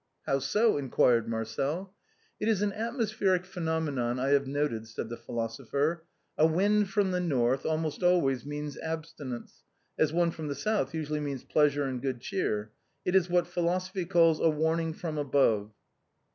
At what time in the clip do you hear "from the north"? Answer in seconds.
6.89-7.67